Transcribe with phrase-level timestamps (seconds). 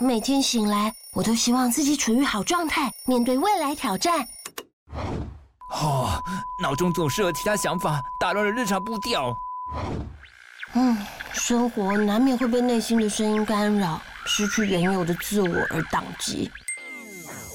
[0.00, 4.26] 每天醒来，我都希望自己处于好状态，面对未来挑战。
[5.72, 6.22] 哦，
[6.62, 9.36] 脑中总是有其他想法，打乱了日常步调。
[10.74, 10.96] 嗯，
[11.32, 16.48] 生活难免会被内心的声音干扰，失去原有的自我而宕机。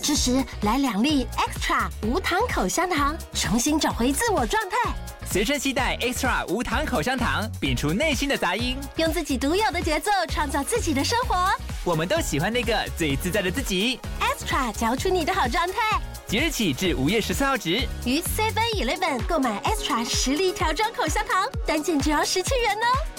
[0.01, 4.91] 这时来两粒 Extra 无糖口香糖，重新找回自我状态。
[5.25, 11.49] 随身携带 Extra 无糖口香糖，摒除内心的杂音，用自己独有的节奏创造自己的生活。
[11.85, 13.99] 我们都喜欢那个最自在的自己。
[14.21, 15.99] Extra 嚼出你的好状态。
[16.25, 23.12] 即日起至五月十四号止，于 Seven Eleven 购买 Extra 实力调装口香糖，单件只要十七元哦。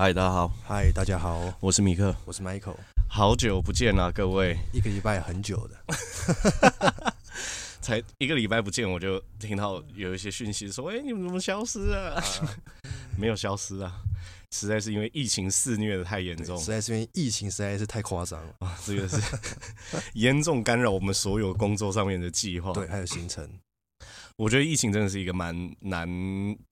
[0.00, 0.50] 嗨，大家好！
[0.66, 1.52] 嗨，大家好！
[1.60, 2.74] 我是米克，我是 Michael，
[3.06, 4.56] 好久不见了，各位！
[4.72, 7.12] 一个礼拜很久的，
[7.82, 12.24] 才一个礼拜不见，我就听到有一些讯息说：“哎、欸，你们怎么消失了？”啊、
[13.20, 13.92] 没有消失啊，
[14.52, 18.74] 实在是因为疫情肆虐的太严重， 实在是因为疫情实在是太夸张了啊！
[18.82, 19.20] 这个是
[20.14, 23.46] 严重干扰我们所有工作上面的计划，对，还有行程。
[24.40, 26.08] 我觉得疫情真的是一个蛮难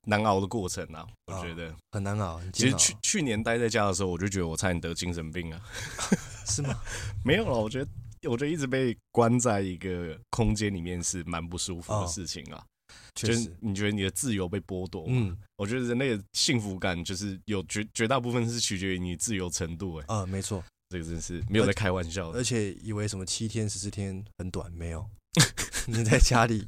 [0.07, 1.07] 难熬的过程啊！
[1.27, 2.41] 我觉得、哦、很难熬。
[2.51, 5.61] 其实去去年待在家的时候，我就觉得我差点得精神病啊！
[6.49, 6.75] 是吗？
[7.23, 7.59] 没有了。
[7.59, 12.57] 我觉得，我觉得一直被关在一个空间里面是蛮不舒服的事情啊。
[12.57, 12.65] 哦、
[13.13, 15.05] 就是你觉得你的自由被剥夺？
[15.07, 19.97] 嗯，我觉得人类的幸福感就是有绝绝大部分是取决于你自由程度。
[19.97, 22.39] 哎，啊，没错，这个真是没有在开玩笑的。
[22.39, 25.07] 而且以为什么七天十四天很短，没有，
[25.87, 26.65] 你在家里。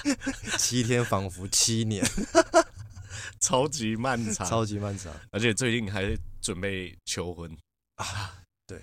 [0.58, 2.04] 七天仿佛七年，
[3.40, 5.12] 超级漫长，超级漫长。
[5.30, 7.50] 而且最近还准备求婚。
[7.96, 8.38] 啊？
[8.66, 8.80] 对，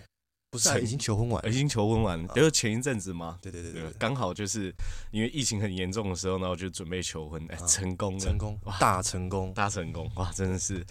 [0.51, 3.39] 不是、啊，已经求婚完，已经求婚完，就是前一阵子嘛。
[3.41, 4.73] 对对对对，刚好就是
[5.11, 10.85] 因为疫情很严重的时候，然后就准备求婚，哎，成功了，成功，大成功，大成功，哇，真的是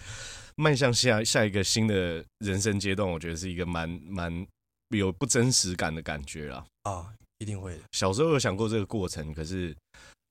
[0.55, 4.45] 迈向下下一个新的人生阶段，我觉得是一个蛮蛮
[4.89, 6.65] 有不真实感的感觉啦。
[6.83, 7.81] 啊，一定会的。
[7.91, 9.75] 小时候有想过这个过程，可是。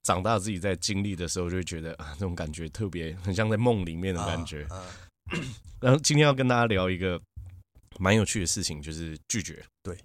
[0.04, 4.64] 长大自己在经历的时候，就会觉得啊，这种感觉特别，很像在梦里面的感觉。
[4.70, 4.86] 啊啊、
[5.82, 7.20] 然后今天要跟大家聊一个
[7.98, 9.62] 蛮有趣的事情，就是拒绝。
[9.82, 9.98] 对，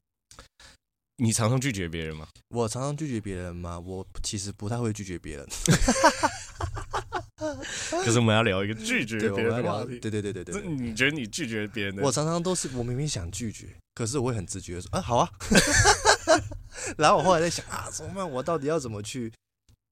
[1.16, 2.28] 你常常拒绝别人吗？
[2.50, 3.80] 我常常拒绝别人吗？
[3.80, 5.48] 我其实不太会拒绝别人。
[8.04, 10.00] 可是我们要聊一个拒绝别人的话题。
[10.00, 12.04] 对对对对对，你觉得你拒绝别人的？
[12.04, 15.30] 我常常都是我明明想拒绝，可是我会很直觉的说啊好啊。
[16.98, 18.30] 然后我后来在想啊，怎么办？
[18.30, 19.32] 我到底要怎么去？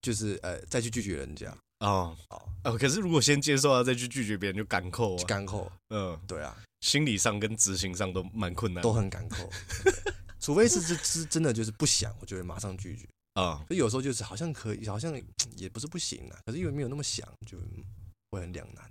[0.02, 9.48] 就是呃，再去拒绝人家哦哦哦，可是如果先接受啊，再去拒绝别人就赶扣啊，赶扣，嗯，对啊，心理上跟执行上都蛮困难，都很赶扣，
[10.40, 13.64] 除非是是是真的就是不想，我就会马上拒绝啊。
[13.68, 15.14] 所以有时候就是好像可以，好像
[15.56, 17.60] 也不是不行啊，可是因为没有那么想，就
[18.32, 18.84] 会很两难。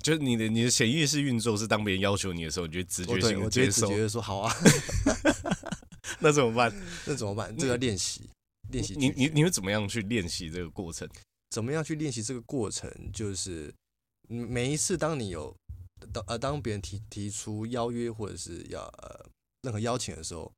[0.00, 4.54] 就是你的你的潜意识运作是，当别人要求你的时候，你就直觉性的接受，我直觉说好啊
[6.20, 6.72] 那怎么办？
[7.06, 7.56] 那怎么办？
[7.56, 8.28] 这个要练习。
[8.70, 11.08] 练习你你你会怎么样去练习这个过程？
[11.50, 12.90] 怎么样去练习这个过程？
[13.12, 13.74] 就是
[14.28, 15.54] 每一次当你有
[16.12, 19.26] 当呃当别人提提出邀约或者是要呃
[19.62, 20.50] 任何邀请的时候，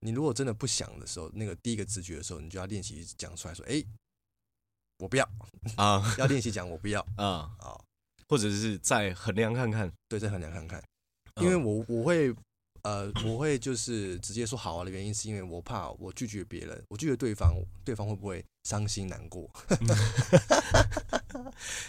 [0.00, 3.82] 你如果真的不想的时候，那个第一个直觉的时候，你就要练习讲出来说：“哎，
[4.98, 5.28] 我不要
[5.76, 7.80] 啊！”要练习讲“我不要”啊啊，
[8.28, 10.82] 或者是再衡量看看，对，再衡量看看，
[11.40, 12.34] 因为我我会。
[12.82, 19.48] 呃，我会就是直接说好啊的原因，是因为我怕我拒绝别人，我拒绝对方，对方会不会伤心难过？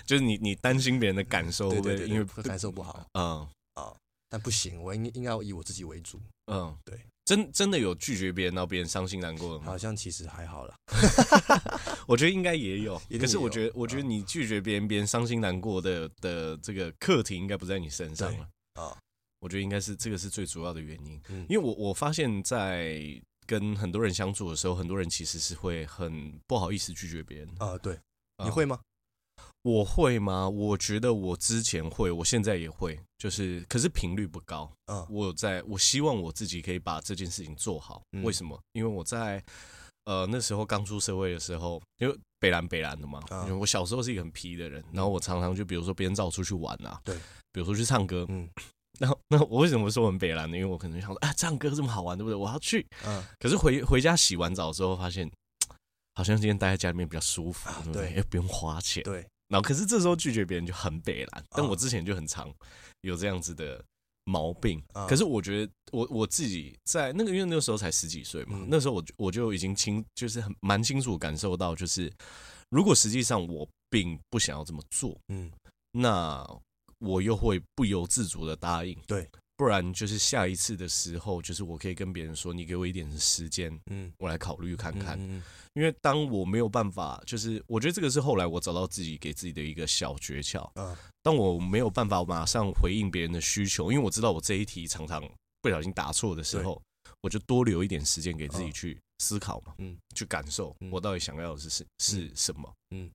[0.05, 3.05] 就是你你担心别人的感受，对对对，因为感受不好。
[3.13, 3.93] 嗯啊，
[4.29, 6.19] 但不行，我应应该要以我自己为主。
[6.51, 9.65] 嗯，对，真真的有拒绝别人，让别人伤心难过的吗？
[9.65, 10.75] 好像其实还好啦，
[12.07, 12.99] 我觉得应该也有。
[13.09, 18.97] 有可是我觉得，我觉得你拒绝别人，别人伤心难过的的这个课题，应该不在你身上了啊。
[19.39, 23.01] 我觉得应该是这个是最主要的原因，嗯，因为我我发现，在
[23.45, 27.77] 跟很多人相处的时候，很多人其实是会很不好意思拒绝别人啊。
[27.77, 27.97] 对，
[28.43, 28.79] 你会吗？
[29.61, 30.47] 我会吗？
[30.47, 34.71] 我觉得我之前会，我现在也会，就是可是频率不高。
[34.85, 38.01] 嗯，我有在，我希望我自己可以把这件事情做好。
[38.23, 38.57] 为什么？
[38.73, 39.43] 因为我在
[40.05, 47.15] 呃那时候刚出社会的时候，因为北蓝北蓝的嘛，因为我小时候是一个很皮的人，然后我常常就比如说别人找我出去玩啊，对，
[47.51, 48.49] 比如说去唱歌，嗯。
[48.99, 50.57] 然后，那我为什么说我很北蓝呢？
[50.57, 52.35] 因为我可能想说，啊，唱歌这么好玩，对不对？
[52.35, 52.85] 我要去。
[53.05, 53.23] 嗯。
[53.39, 55.29] 可是回回家洗完澡之后，发现
[56.15, 58.13] 好像今天待在家里面比较舒服，对不对？
[58.15, 59.01] 又不用花钱。
[59.03, 59.25] 对。
[59.47, 61.43] 然后，可是这时候拒绝别人就很北蓝。
[61.51, 62.53] 但我之前就很常
[63.01, 63.83] 有这样子的
[64.25, 64.83] 毛病。
[65.07, 72.11] 可是我觉得我我自己在那个，因为那个时候才十几岁嘛，那时候我我就已经清，就是很蛮清楚感受到，就是
[72.69, 75.49] 如果实际上我并不想要这么做，嗯，
[75.93, 76.45] 那
[76.99, 79.27] 我又会不由自主的答应，对。
[79.57, 85.19] 不然就是下一次的时候，就是我可以跟别人说，你给我一点时间，嗯，我来考虑看看。
[85.73, 90.71] 因为当我没有办法，就是我觉得这个是后来我找到自己给自己的一个小诀窍。
[90.75, 95.21] 嗯，当我没有办法马上回应别人的需求，因为我知道我这一题常常
[95.61, 96.81] 不小心答错的时候，
[97.19, 103.11] 我就多留一点时间给自己去思考嘛，嗯，去感受我到底想要的是是是什么，嗯。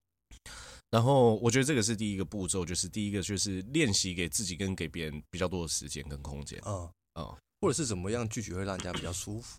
[0.94, 6.88] 然后我觉得这个是第一个步骤，就是第一个就是练习给自己跟给别人比较多的时间跟空间，嗯
[7.18, 9.58] 嗯，或者是怎么样拒绝会让人家比较舒服？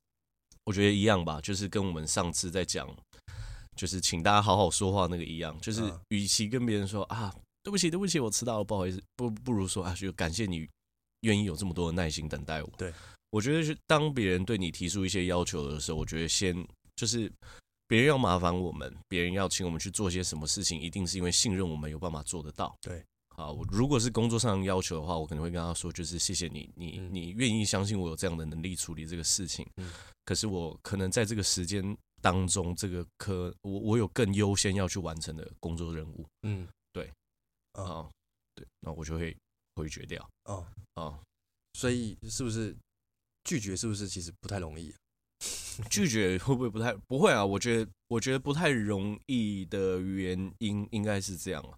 [0.63, 2.87] 我觉得一样吧，就是跟我们上次在讲，
[3.75, 10.65] 就是请大家好好说话那个一样，就是与其跟别人说啊对不起对不起我迟到了不好意思，不不如说啊就感谢你
[11.23, 12.71] 愿意有这么多的耐心等待我。
[12.77, 12.93] 对，
[13.31, 16.65] 我觉得是当别人对你提出一些要求的时候，我觉得先
[16.95, 17.29] 就是。
[17.87, 22.75] 别人要麻烦我们，别人要请我们去做些什么事情，一定是因为信任我们有办法做得到。
[22.81, 29.67] 对，好，如果是工作上要求的话，我可能会跟他说，就是谢谢你，你你愿意相信我有这样的能力处理这个事情。
[29.77, 29.91] 嗯，
[30.23, 36.25] 可是我可能在这个时间当中，这个科我我有更优先要去完成的工作任务。
[36.41, 37.11] 嗯，对，
[37.73, 38.09] 啊，
[38.55, 39.35] 对，那我就会
[39.75, 40.27] 回绝掉。
[40.45, 40.65] 哦，
[40.95, 41.19] 哦，
[41.73, 42.75] 所以是不是
[43.43, 43.75] 拒绝？
[43.75, 44.97] 是不是其实不太容易啊？
[45.89, 47.45] 拒绝会不会不太不会啊？
[47.45, 51.77] 我觉得我觉得不太容易的原因应该是这样啊，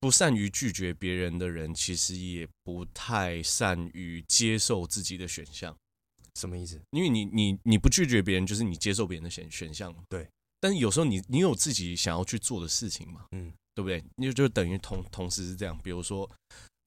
[0.00, 5.76] 不善于拒绝别人的人，其实也不太善于接受自己的选项。
[6.34, 6.80] 什么意思？
[6.90, 9.94] 因为你你你不拒绝别人，就是你接受别人的选选项。
[10.08, 10.26] 对。
[10.60, 13.26] 但是有时候你你有自己想要去做的事情嘛？
[13.32, 14.02] 嗯，对不对？
[14.16, 15.76] 你就就等于同同时是这样。
[15.82, 16.30] 比如说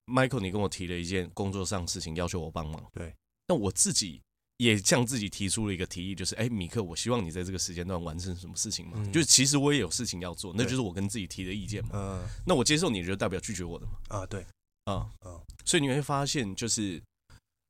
[0.06, 2.84] ，Michael，你跟我提了一件工作上事情，要求我帮忙。
[2.92, 3.14] 对。
[3.48, 4.20] 那我自己。
[4.58, 8.94] 也向自己提出了一个提议，就是哎，米克，我希望你在这个时间段完成什么事情嘛？
[8.96, 11.90] 嗯、就是其实我也有事情要做，那就是我跟自己提的意见嘛。
[11.92, 13.92] 嗯，那我接受你，就代表拒绝我的嘛？
[14.08, 14.46] 啊，对，
[14.84, 17.02] 啊，啊，所以你会发现，就是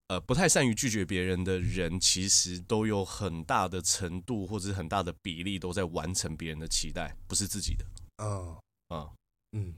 [0.06, 7.85] 呃，不太善于拒绝别人的人，其实都有很大的程度或者是很大的比例都在完成别人的期待，不是自己的。
[8.19, 8.56] 嗯
[8.88, 9.12] 啊，
[9.53, 9.75] 嗯，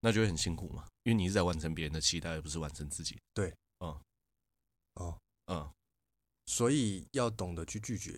[0.00, 3.18] 那就会很辛苦嘛，因为你是在完成别人的期待，而不是完成自己。
[3.34, 3.98] 对，嗯，
[4.94, 5.68] 哦，嗯。
[6.46, 8.12] 所以要懂得去拒绝，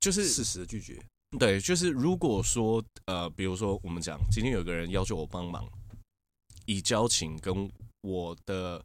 [0.00, 1.02] 就是适时的拒绝。
[1.38, 5.66] 对，就是如果说呃，比如说我们讲今天有个人要求我帮忙，
[6.66, 7.70] 以交情跟
[8.02, 8.84] 我的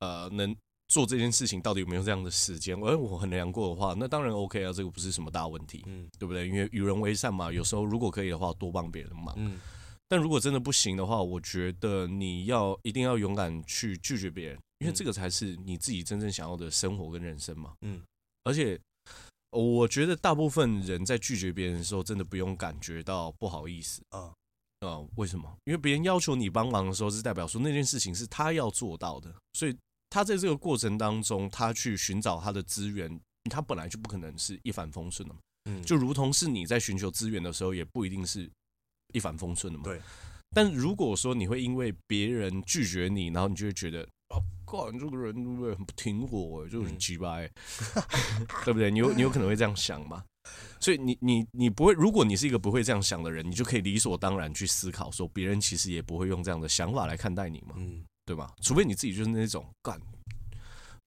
[0.00, 0.54] 呃能
[0.88, 6.48] 做这件事情到底有没有这样的时间，而我衡量过的话，那当然 OK 啊，这个不是什么大问题，嗯，对不对？
[6.48, 9.32] 因为与人为善嘛，有时候如果可以的话，多帮别人忙。
[9.38, 9.60] 嗯，
[10.08, 17.74] 但如果真的不行的话，我觉得你要一定要勇敢去拒绝别人，因为这个才是你自己真正想要的生活跟人生嘛。
[17.82, 18.02] 嗯。
[18.44, 18.78] 而且，
[19.50, 24.32] 我觉得大部分人在拒绝别人的时候，真的不用感觉到不好意思啊
[24.80, 25.00] 啊！
[25.16, 25.50] 为什么？
[25.64, 29.76] 因为别人要求你帮忙的时候，是代表说那件事情是他要做到的，所以
[30.10, 33.18] 他在这个过程当中，他去寻找他的资源，
[33.50, 35.40] 他本来就不可能是一帆风顺的嘛。
[35.64, 38.50] 嗯，就如同是你在寻求资源的时候，也不一定是
[39.14, 39.84] 一帆风顺的嘛。
[39.84, 40.00] 对。
[40.50, 44.06] 但如果说你会因为别人拒绝你，然后你就会觉得。
[44.28, 44.40] 哇，
[44.92, 45.74] 你这个人对不对？
[45.74, 47.50] 很不听话，就很鸡掰，
[48.64, 48.90] 对不对？
[48.90, 50.24] 你有你有可能会这样想嘛？
[50.78, 58.52] 所以你你你不会，如果你是一个不会这样想的人，你就可以理所当然去思考，说别人其实也不会用这样的想法来看待你嘛，嗯，对吧？
[58.60, 59.98] 除非你自己就是那种干，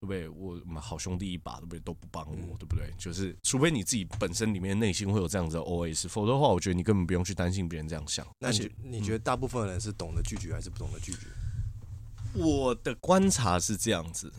[0.00, 0.28] 不对？
[0.28, 1.80] 我们好兄弟一把，对不对？
[1.80, 2.92] 都不帮我，对不对？
[2.98, 8.26] 就是除非你自己本身里面内心会有这样子的 OS，否则的话，我觉得你根本不用去担心别人这样想。
[8.40, 11.28] 那你你觉得大部分人是懂得拒绝还是不懂得拒绝？
[12.34, 14.32] 我的观察是这样子，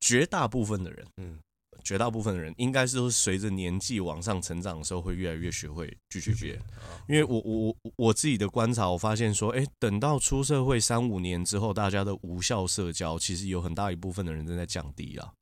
[0.00, 1.38] 绝大部分的人，嗯，
[1.84, 6.62] 绝大部分的人应该是都是随着年纪往上成长的时候，会越来越学会拒绝别人。
[7.08, 15.32] 因为我我我自己的观察，我发现说，哎，等到出社会三五年之后，大家的无效社交，其实有很大一部分的人正在降低啊。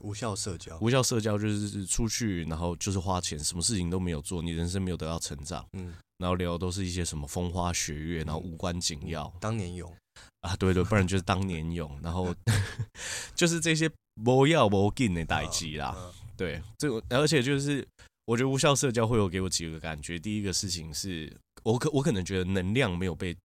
[0.00, 9.94] 无效社交，无效社交就是出去，然后就是花钱，什么事情都没有做，你人生没有得到成长，嗯，然后聊都是一些什么风花雪月，然后无关紧要，当年勇。
[10.40, 12.34] 啊，对对，不然就是当年勇，然后
[13.34, 13.90] 就是这些
[14.24, 15.96] 不要不紧的代际啦。
[16.36, 17.86] 对，这个而且就是
[18.24, 20.18] 我觉得无效社交会有给我几个感觉。
[20.18, 23.36] 第一个事情是我可我可能觉得能量没有被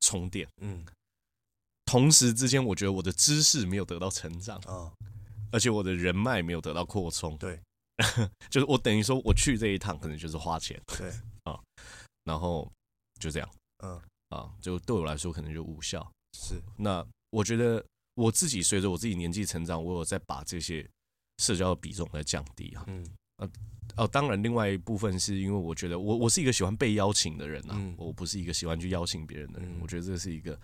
[0.00, 0.84] 充电，嗯，
[1.84, 4.90] 同时之间我觉得我的知识没有得到成长啊，
[5.52, 7.36] 而且我的人脉没有得到扩充。
[7.36, 7.60] 对，
[8.50, 11.08] 就是我等于说我去这一趟可能就是花钱，对
[11.44, 11.60] 啊，
[12.24, 12.68] 然后
[13.20, 13.48] 就这样，
[13.84, 14.00] 嗯。
[14.28, 16.10] 啊，就对我来说可能就无效。
[16.32, 20.88] 是，那我觉得我自己随着我自己年纪成长，我有在把这些
[21.38, 22.84] 社交的比重在降低啊。
[22.86, 23.06] 嗯，
[23.36, 23.50] 呃，
[23.96, 29.68] 哦，当然，另外一部分是因为我觉得我我是一个喜欢被邀请的人啊，嗯、我不是一个喜欢去邀请别人的人。
[29.70, 30.58] 嗯、我觉得这是一个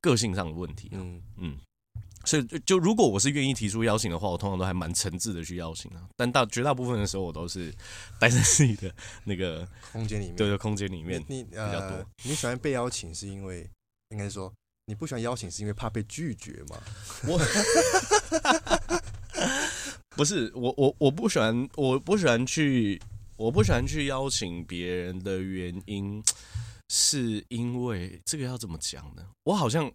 [0.00, 0.96] 个性上的问题、啊。
[1.00, 1.58] 嗯嗯，
[2.28, 6.06] 所以就，就如果我是愿意提出邀请的话，我通常都还蛮诚挚的去邀请啊。
[6.16, 7.72] 但大绝大部分的时候，我都是
[8.20, 8.94] 待在自己的
[9.24, 12.06] 那个空间里面，对，空间里面你，你比较多、呃。
[12.24, 13.66] 你喜欢被邀请，是因为
[14.10, 14.52] 应该说。
[14.84, 16.80] 你不喜欢邀请是因为怕被拒绝吗？
[17.28, 17.38] 我
[20.16, 22.98] 不是我我我不喜欢我不喜欢去
[23.36, 26.24] 我不喜欢去邀请别人的原因，
[26.88, 29.22] 是因为这个要怎么讲呢？
[29.44, 29.92] 我好像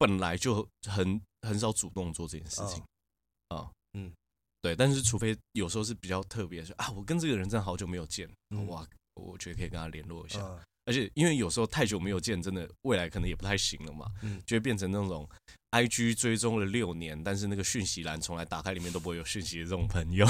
[0.00, 2.82] 本来就很很少主动做这件事情
[3.48, 4.10] 啊，哦、嗯，
[4.62, 8.28] 对，但是除非有时候是比较特别，说啊，我跟这个人真的好久没有见，
[8.66, 10.40] 哇，我觉得可以跟他联络一下。
[10.40, 15.28] 嗯而且，因为有时候太久没有见，真的未来可能也不太行了嘛，嗯，就会变成那种
[15.70, 20.26] I G 追踪了六年，但是那个讯息栏从来打开里面都不会有讯息的这种朋友，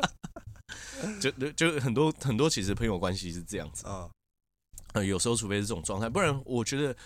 [1.20, 3.86] 就就很多很多，其实朋友关系是这样子。
[3.86, 4.08] 啊，
[4.94, 6.96] 呃，有时候除非是这种状态，不然我觉得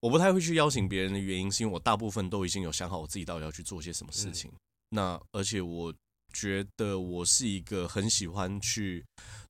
[0.00, 4.50] 我不太会去邀请别人的原因，是因为我大部分都已经有想好我自己到底要去做些什么事情。
[4.90, 5.92] 那而且我
[6.32, 9.04] 觉得我是一个很喜欢去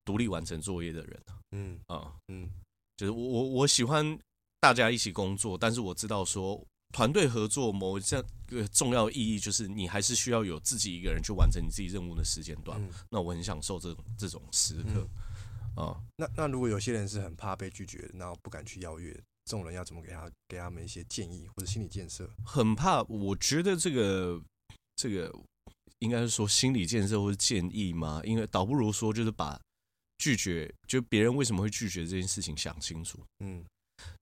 [0.04, 1.22] 独立完成作业的人。
[1.52, 2.48] 嗯啊嗯，
[2.96, 4.18] 就是我我我喜欢
[4.60, 6.62] 大家一起工作，但是我知道说
[6.92, 12.80] 团队合作某这样一个重要意义，就是你还是需要有自己一个人去完成你自己任务的时间段。
[12.82, 15.06] 嗯、那我很享受这种这种时刻、
[15.76, 16.00] 嗯、啊。
[16.16, 19.14] 那那如果有些人是很怕被拒绝，然后不敢去邀约，
[19.48, 22.28] 这种人要怎么给他给他们一些建议或者心理建设？
[22.44, 24.40] 很怕，我觉得这个
[24.94, 25.34] 这个
[26.00, 29.58] 应该是说心理建设或者建议吗，因为倒不如说就是把。
[30.20, 33.20] 拒绝，就别人为什么会拒绝这件事情，想清楚。
[33.38, 33.64] 嗯，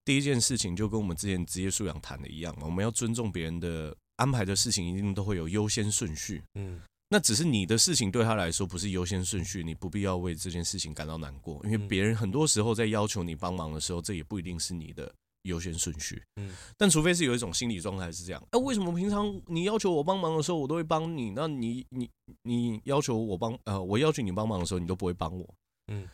[0.05, 6.43] 第一件事情就跟我们之前职业素养谈的一样嘛，我们要尊重别人的安排的事情，一定都会有优先顺序。
[6.53, 16.21] 嗯，那只是你的事情对他来说不是优先顺序，你不必要为这件事情感到难过，因为别人很多时候在要求你帮忙的时候，这也不一定是你的优先顺序。
[16.35, 21.31] 嗯，但除非是有一种心理状态是这样，哎，为什么平常你要求我帮忙的时候，我都会帮你？
[21.31, 22.11] 那你你
[22.43, 25.55] 你要求我帮呃，我要求你帮忙的时候，你都不会帮我？
[25.87, 26.09] 嗯，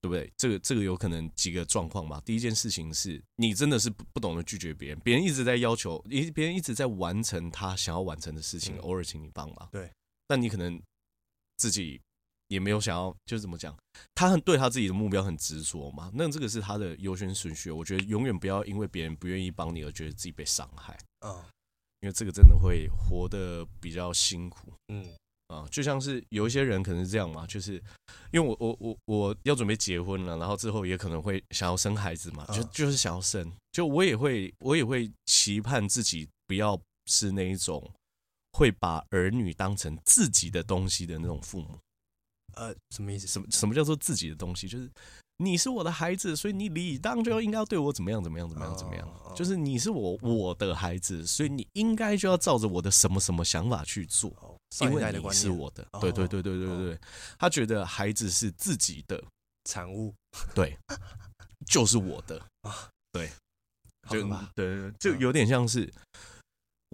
[0.00, 0.32] 对不对？
[0.38, 2.18] 这个这个有可能几个状况吧。
[2.24, 9.68] 第一件事情是你真的是不不懂得拒绝别人，别人一直在要求，别别人一直在完成他想要完成的事情，偶尔请你帮忙。
[9.70, 9.90] 对，
[10.26, 10.80] 但你可能
[11.56, 12.00] 自己
[12.48, 13.76] 也没有想要，就是怎么讲，
[14.14, 16.10] 他很对他自己的目标很执着嘛。
[16.14, 17.70] 那这个是他的优先顺序。
[17.70, 20.98] 我觉得永远不要因为别人不愿意帮你而觉得自己被伤害。
[21.20, 21.42] 嗯，
[22.00, 24.72] 因为这个真的会活得比较辛苦。
[24.88, 25.06] 嗯。
[25.48, 27.74] 啊，就像是有一些人可能是这样嘛，就是
[28.32, 37.92] 因为我我我我要准备结婚了，然后之后也可能会想要生孩子嘛，就就是想要生，就我也会我也会期盼自己不要是那一种
[38.54, 41.78] 会把儿女当成自己的东西的那种父母。
[42.54, 43.26] 呃，什么意思？
[43.26, 44.68] 什么什么叫做自己的东西？
[44.68, 44.88] 就是
[45.38, 49.34] 你是我的孩子，所以你理当就应该要对我怎么样怎么样怎么样怎么样。
[49.34, 54.32] 就是你是我我的孩子，所以你应该就要照着我的什么什么想法去做。
[54.80, 57.00] 因为你是我的，对对对对对对对，
[57.38, 59.22] 他觉得孩子是自己的
[59.64, 60.12] 产物，
[60.52, 60.76] 对，
[61.64, 63.30] 就是我的啊，对，
[64.08, 65.92] 就对，就有点像是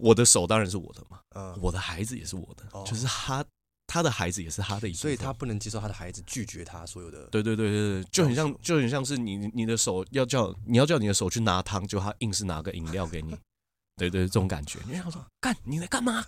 [0.00, 1.21] 我的手当然是我的嘛，
[1.61, 3.45] 我的孩子也是我的，就是他
[3.87, 13.37] 他的孩子也是他的一，所以他不能接受他的孩子拒绝他所有的，对对对对对，就很像就很像是你你的手要叫你要叫你的手去拿汤，就他硬是拿个饮料给你，
[13.97, 16.25] 对对，这种感觉，你想说干你在干嘛？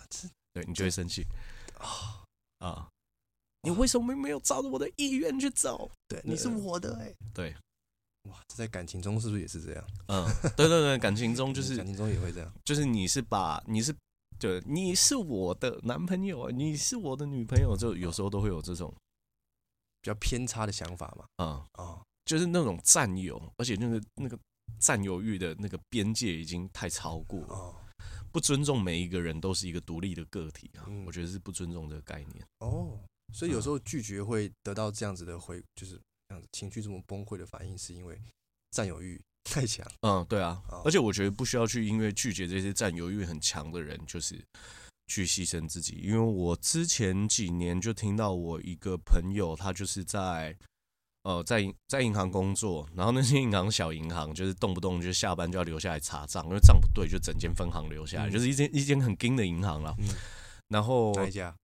[0.53, 1.25] 对，你就会生气。
[1.79, 2.21] 啊。
[2.59, 2.87] 啊！
[3.63, 5.91] 你为什么没有照着我的意愿去走？
[6.07, 7.13] 对，你是我的哎。
[7.33, 7.53] 对，
[8.29, 9.83] 哇，这在感情中是不是也是这样？
[10.07, 10.25] 嗯，
[10.55, 13.93] 对对对，感情中就是 感情中也会这样，就是你是把你是
[14.39, 18.93] 对，你是我的男朋友，你是我的女朋友，就有时候都会有这种
[20.01, 21.25] 比较偏差的想法嘛。
[21.37, 24.37] 嗯啊，就是那种占有，而且那个那个
[24.79, 27.75] 占有欲的那个边界已经太超过了。
[28.31, 32.43] 不尊重每一个人都是一个独立的个体啊，我觉得是不尊重这个概念。
[32.59, 32.99] 哦，
[33.31, 38.19] 所以有时候拒绝会得到这样子的回，就是这样子情绪这么崩溃的反应，是因为
[38.71, 39.85] 占有欲 太强。
[40.01, 44.43] 嗯，对啊，而且我觉得不需要去因为拒绝这些占有欲很强的人，就是
[45.07, 45.99] 去牺牲自己。
[46.03, 50.55] 因为我之前几年就听到我一个朋友，他就是在。
[51.25, 59.95] 呃，在在银行工作，然后那些银行小银行，就是动不动就下班就要留下来查账，因为账不对，就整间分行留下来，嗯、就是一间一间很盯的银行了。
[59.99, 60.09] 嗯、
[60.67, 61.55] 然后哪一家？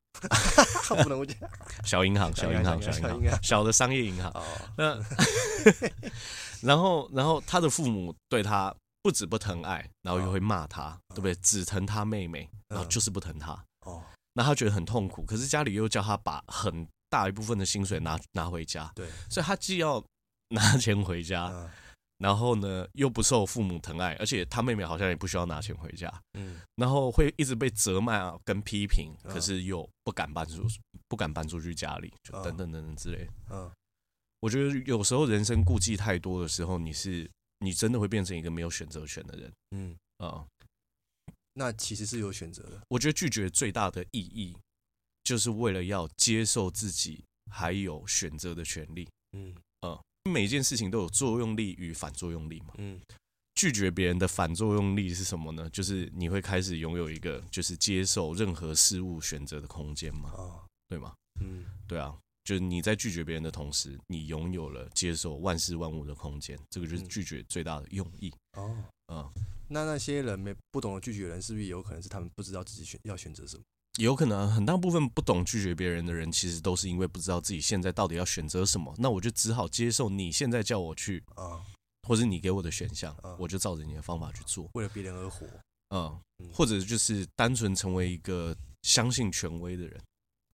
[1.04, 1.38] 不能讲。
[1.84, 4.34] 小银行，小银行，小银行，小的商业银行。
[4.78, 4.98] 那
[6.62, 11.36] 然后，然后他的父母对他不止不疼爱，然后又会骂他，对不对？
[11.36, 13.51] 只疼他妹妹，然后就是不疼他。
[13.86, 20.04] 哦，那他觉得很痛苦，可是家里又叫他把很大一部分的薪水拿拿回家，对，所以他既要
[20.50, 21.70] 拿钱回家。
[22.20, 30.68] 然后呢，又不受父母疼爱，而且他妹妹好像也不需要拿钱回家，嗯，然后会一直被责骂啊，跟批评，可是又不敢搬出，
[31.08, 33.26] 不敢搬出去家里，就等等等等之类。
[33.50, 33.72] 嗯，
[34.42, 39.54] 我觉得有时候人生顾忌太多的时候，你是你真的会变成一个没有选择权的人。
[39.72, 40.46] 嗯啊，
[41.54, 42.82] 那其实是有选择的。
[42.90, 44.58] 我觉得拒绝最大的意义，
[45.24, 49.08] 就是为了要接受自己还有选择的权利。
[49.32, 50.02] 嗯啊。
[50.29, 52.74] 每一件事情都有作用力与反作用力嘛。
[52.77, 53.00] 嗯，
[53.55, 55.69] 拒绝别人的反作用力是什么呢？
[55.69, 60.31] 就是你会开始拥有一个，就是接受任何事物选择的空间嘛。
[60.31, 61.13] 哦，对吗？
[61.41, 66.57] 嗯，对啊，就是你在拒绝别人的同时，你拥有了接受万事万物的空间。
[66.69, 68.33] 这个就是拒绝最大的用意。
[68.53, 69.29] 哦，嗯，
[69.67, 73.63] 那那些人没不懂得拒绝的人，是不是有可能是他们不知道自己选要选择什么？
[73.98, 78.93] 有可能很大部分不懂拒绝别人的人，其实都是因为不知道自己现在到底要选择什么。
[78.98, 81.60] 那我就只好接受你现在叫我去啊，
[82.08, 85.46] 或者你给我的选项，我就照着你的方法去做，为了别人而活。
[85.89, 86.19] 嗯，
[86.53, 90.00] 或者就是单纯成为一个相信权威的人。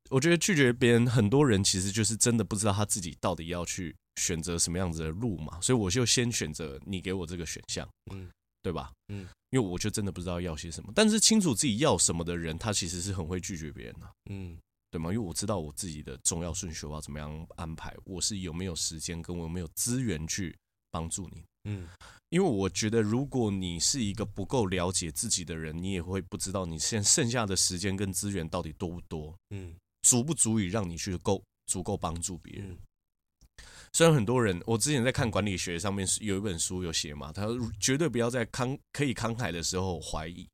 [0.10, 5.60] 我觉得拒绝别人，很多人其实就是真的不知道他自己到底要去选择什么样子的路嘛。
[5.60, 8.30] 所以我就先选择你给我这个选项，嗯，
[8.66, 8.92] 对吧？
[9.10, 9.28] 嗯。
[9.52, 14.58] 因为我就真的不知道要些什么，但是清楚自己要什么的人，他其实是很会拒绝别人的，嗯，
[14.92, 15.14] 对吗？
[15.14, 20.54] 因为我知道我自己的重要顺序，我要怎么样安排，我是有没有时间，跟我有没有资源去
[20.92, 21.88] 帮助你，嗯，
[22.30, 32.78] 因为我觉得如果你是一个不够了解自己的人，你也会不知道你现在剩下的时间跟资源到底多不多，嗯，足不足以让你去够足够帮助别人。
[33.96, 40.46] 虽然很多人，我之前在看管理学上面是有一本书有写嘛，他说绝对不要在慷可以慷慨的时候怀疑，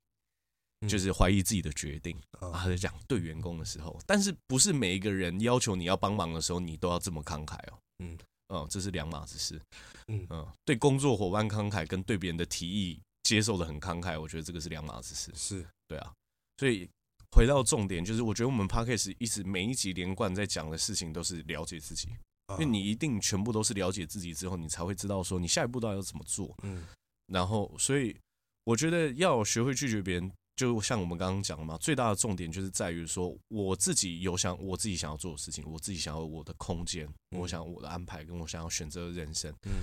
[0.86, 2.52] 就是怀疑自己的决定啊。
[2.52, 7.78] 他在讲对员工的时候，但是不是每一个人要求你要帮忙的时候，你都要这么慷慨哦。
[7.98, 9.60] 嗯，哦，这是两码子事。
[10.06, 15.32] 嗯嗯，对工作伙伴慷慨跟对别人的提议接受的很慷慨，我觉得这个是两码子事。
[15.34, 16.12] 是对啊，
[16.58, 16.88] 所以
[17.32, 22.08] 回到重点，就是我觉得我们 Podcast 一直每一集连贯在讲的事情都是了解自己。
[22.52, 26.54] 因为你一定全部都是了解自己之后，你才会知道说你下一步到底要怎么做。
[26.62, 26.84] 嗯，
[27.26, 28.16] 然后所以
[28.64, 39.52] 我觉得要学会拒绝别人，就像我们刚刚讲的嘛，最大的重点就是在于说我自己有想我自己想要做的事情，我自己想要我的空间，我想我的安排，跟我想要选择的人生。
[39.64, 39.82] 嗯，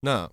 [0.00, 0.30] 那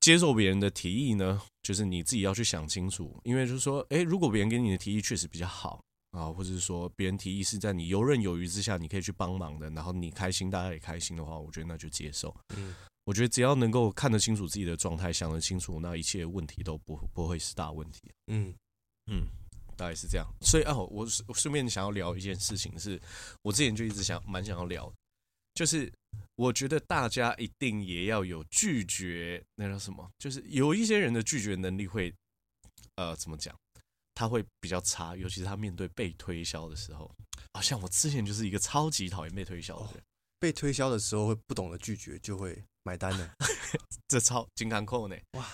[0.00, 5.80] 接受别人的提议呢，就是你自己要去想清楚，因为就是说，诶，如果别人给你的提议确实比较好。
[6.14, 12.34] 啊，或者是说别人提议是在你游刃有余之下，你可以去帮忙的，然后你开心，大家也开心的话，我觉得那就接受。
[12.56, 12.72] 嗯，
[13.04, 18.12] 我觉得只要能够看得清楚自己的状态，想得清楚，那一切问题都不不会是大问题。
[18.28, 18.54] 嗯
[19.10, 19.26] 嗯，
[19.76, 20.24] 大概是这样。
[20.42, 23.02] 所以啊，我我顺便想要聊一件事情是，是
[23.42, 24.92] 我之前就一直想蛮想要聊，
[25.54, 25.92] 就是
[26.36, 32.14] 我觉得大家一定也要有拒绝那叫什么，就是有一些人的拒绝能力会，
[32.94, 33.52] 呃，怎么讲？
[34.14, 37.10] 他会比较差，尤其是他面对被推销的时候，
[37.52, 40.02] 好像我之前就是一个超级讨厌被推销的人。
[40.40, 43.30] 被推销的时候会不懂得拒绝，就会买单的。
[44.08, 45.16] 这超金刚扣呢？
[45.32, 45.46] 哇，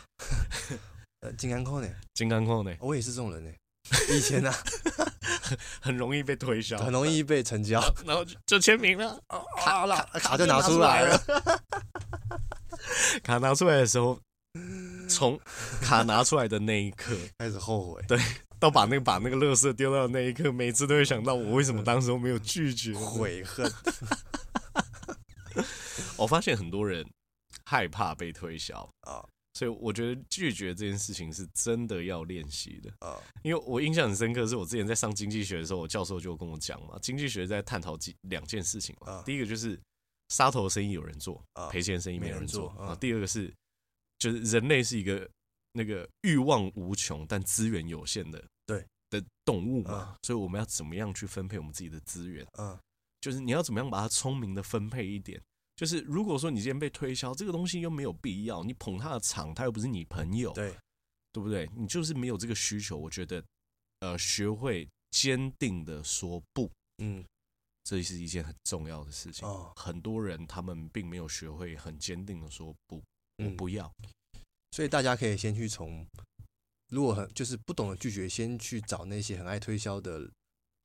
[1.21, 1.89] 呃，金刚扣呢？
[2.15, 2.75] 金刚扣呢？
[2.81, 3.51] 我也是这种人呢。
[4.11, 4.53] 以前呢，
[5.81, 9.19] 很容易被推销，很容易被成交，然后就签名了，
[9.59, 11.19] 卡了，卡就拿出来了。
[13.23, 14.21] 卡拿出来的时候，
[15.11, 15.39] 从
[15.83, 18.03] 卡拿出来的那一刻 开始后悔。
[18.09, 18.19] 对。
[18.61, 23.73] 到把那个把那个乐色丢到的那一刻，每次都会想到我为什么当时没有拒绝，悔恨。
[26.19, 27.03] 我发现很多人
[27.65, 33.17] 害怕被推销啊，所以我觉得拒绝这件事情是真的要练习的啊。
[33.43, 39.23] 因为我印象很深刻，是我之前在上经济学的时候，我教授就跟我讲嘛，经济学在探讨几两件事情嘛。
[39.25, 39.81] 第一个就是
[40.29, 42.95] 杀头生意有人做，赔钱生意没有人做啊。
[43.01, 43.51] 第二个是
[44.21, 45.29] 就是人类是一个。
[45.73, 52.45] 那个欲望无穷但资源有限的对的动物嘛，所以我们要怎么样去分配我们自己的资源？
[52.59, 52.77] 嗯，
[53.21, 55.41] 就是你要怎么样把它聪明的分配一点。
[55.77, 60.77] 就是如果说你今天被推销这个东西又没有必要，你捧他的场，他又不是你朋友，对
[61.31, 61.71] 对不对？
[61.77, 62.97] 你就是没有这个需求。
[62.97, 63.41] 我觉得，
[64.01, 67.25] 呃，学会坚定的说不，嗯，
[67.85, 69.47] 这是一件很重要的事情。
[69.47, 73.01] 哦，很多人他们并没有学会很坚定的说不，
[73.45, 73.91] 我不要。
[74.73, 76.07] 所以大家可以先去从，
[76.91, 80.31] 如果很就是不懂得拒绝，先去找那些很爱推销的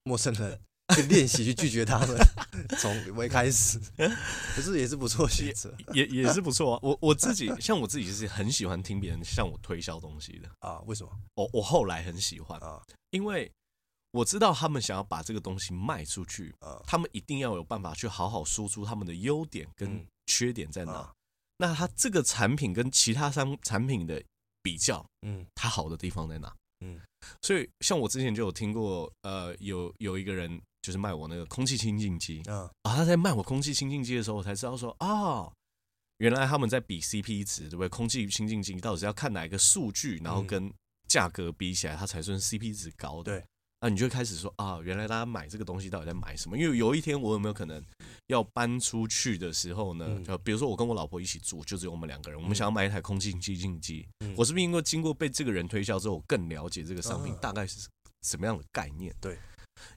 [0.03, 0.59] 陌生人，
[0.95, 2.17] 去练习去拒绝他们，
[2.79, 3.79] 从未开始，
[4.55, 6.79] 可是也是不错选择，也也是不错啊。
[6.81, 10.79] 我我自己像我自己是很喜欢听别人向我推销东西的啊。
[10.81, 11.11] 为什么？
[11.35, 13.51] 我我后来很喜欢啊，因为
[14.11, 20.91] 我知道他们想要把这个东西卖出去啊，他们一定要有办法去好好说出他们的优点跟缺点在哪。
[20.91, 21.13] 嗯啊、
[21.57, 24.23] 那它这个产品跟其他商产品的
[24.61, 26.53] 比较，嗯，它好的地方在哪？
[26.81, 26.99] 嗯，
[27.41, 30.61] 所以像我之前就有听过，呃，有有一个人。
[30.85, 35.51] 就是卖我那个空气清净机嗯啊，他在卖我空气清净机的时候，我才知道说哦，
[36.17, 37.89] 原来他们在比 CP 值，对不对？
[37.89, 40.71] 空气清净机到底是要看哪一个数据，然后跟
[41.07, 43.31] 价格比起来，它才算 CP 值高的。
[43.31, 43.45] 对，
[43.85, 46.57] 那你就开始说啊，原来大家买这个东西到底在买什么？
[46.57, 47.79] 因为有一天我有没有可能
[48.25, 50.19] 要搬出去的时候呢？
[50.25, 57.87] 就比如说我跟我老婆一起住，就只有我们两个人，我们想要买一台空气清净机，我是不是因为经过被这个人推销之后，我更了解这个商品大概是
[58.23, 59.13] 什么样的概念？
[59.21, 59.37] 对。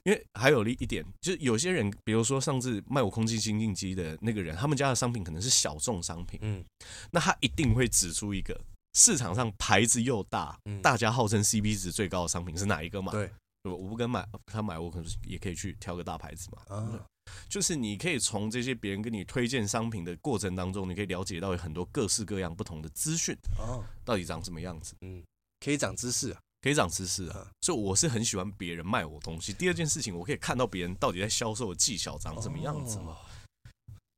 [0.03, 6.63] 因为还有一一点，就是有些人，比如说上次卖我空气清净机的那个人，他们家的商品可能是小众商品，嗯，
[7.09, 8.55] 那他一定会指出一个
[8.93, 13.11] 市场上牌子又大，大家号称 CP 值最高的商品是哪一个嘛？
[13.13, 13.31] 对，
[13.75, 16.75] 我不跟买他买，我可能也可以去挑个大牌子嘛。
[16.75, 17.05] 啊，
[17.47, 24.95] 就是你可以从这些别人跟你推荐商品的过程当中，你可以了解到有很多各式各样不同的资讯，哦，到底长什么样子？
[25.01, 25.23] 嗯，
[25.59, 26.39] 可以长知识啊。
[26.61, 29.53] 可以长知识啊，所以我是很喜欢别人卖我东西。
[29.53, 33.15] 第二件事情，我可以看到别人到底在销售的技巧长什么样子嘛。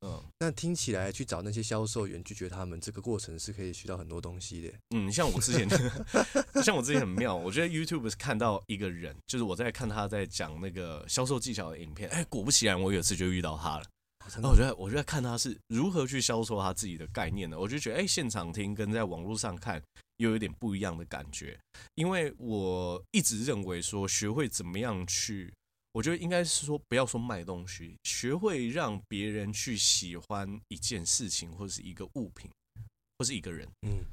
[0.02, 4.74] 嗯，那听起来去找那些销售员拒绝他们，这个过程是可以学到很多东西的。
[4.96, 5.68] 嗯，像我之前，
[6.64, 13.86] 像我之前很妙，我觉得 YouTube 是看到一个人，就是我在看他在讲那个销售技巧的影片，哎，果不其然，我有一次就遇到他了。
[14.34, 17.60] 然后我觉得，我就在看他是如何去销售他自己的概念的。
[17.60, 19.82] 我就觉得，哎，现场听跟在网络上看。
[20.18, 21.60] 又有点不一样的感觉，
[21.96, 25.52] 因为我一直认为说，学会怎么样去，
[25.94, 32.50] 我觉得应该是说，不要说卖东西，学会让别人去喜欢一件事情，或者是一个物品，
[33.18, 34.04] 或是一个人，嗯，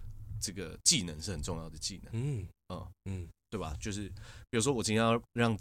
[0.41, 3.77] 这个技能是很重要的技能，嗯啊嗯，对吧？
[3.81, 4.09] 就是
[4.51, 5.59] 比如说，我今天要让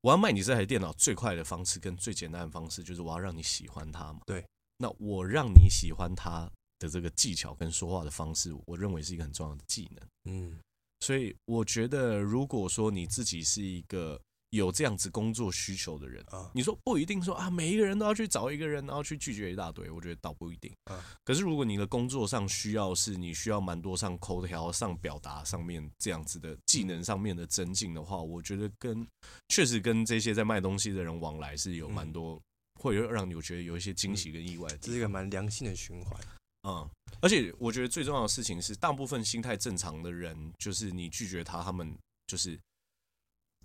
[0.00, 4.20] 我要卖你这台电脑，最快的方式跟最简单的方式，就是我要让你喜欢它嘛。
[4.26, 4.44] 对，
[4.78, 6.50] 那我让你喜欢它。
[6.82, 10.04] 的这个技巧跟说话的方式，我认为是一个很重要的技能。
[10.24, 10.58] 嗯，
[10.98, 14.20] 所以我觉得，如果说你自己是一个
[14.52, 20.70] 有这样子工作需求的人啊，你说不一定说啊，每一个人都要去找一个人，然后去拒绝一大堆，我觉得倒不一定。
[20.84, 29.06] 啊，可是如果你的工作上需要是你需要蛮多上口条上表达上面这样子的技能上面的增进的话，我觉得跟
[29.48, 32.38] 确实跟这些在卖东西的人往来是有蛮多，
[32.78, 34.68] 会让你我觉得有一些惊喜跟意外。
[34.82, 36.20] 这是一个蛮良性的循环。
[36.68, 36.88] 嗯，
[37.20, 42.56] 而且我觉得最重要的事情是，大部分心态正常的人，就是你拒绝他，他们就是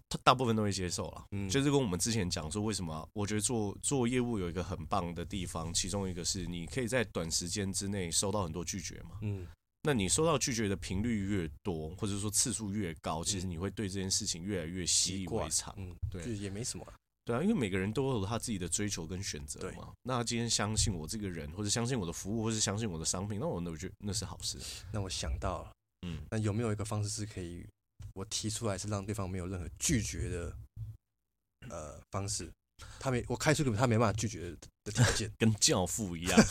[0.10, 1.26] 他大部分都会接受了。
[1.32, 9.18] 嗯，就是跟我们之前讲说，为什么我觉得做做业务有一个很棒的地方，其中一个是你可以在短时间之内收到很多拒绝嘛。
[9.22, 9.46] 嗯，
[9.84, 15.74] 那你收到拒绝的频率越多，或者说次数越高，其实你会对这件事情越来越习以为常。
[15.78, 16.86] 嗯，对，就也没什么。
[17.26, 19.92] 对啊，因为每个人都有他自己的追求跟选择嘛。
[20.04, 24.58] 那他今天相信我这个人，或者相信我的服务，或者相信我的商品，那我那我觉得那是好事。
[24.94, 25.72] 那我想到了，
[26.08, 27.66] 嗯，那有没有一个方式是可以
[28.14, 30.54] 我提出来，是让对方没有任何拒绝的
[31.70, 32.52] 呃方式？
[33.00, 36.40] 他没我开出他没办法拒绝的条件，跟教父一样。